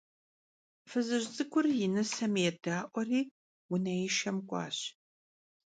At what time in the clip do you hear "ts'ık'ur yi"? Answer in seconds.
1.33-1.87